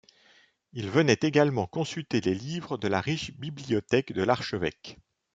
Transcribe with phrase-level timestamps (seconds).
[0.73, 4.97] Ils venaient également consulter les livres de la riche bibliothèque de l'archevêque.